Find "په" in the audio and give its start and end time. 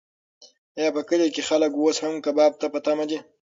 0.95-1.01, 2.73-2.79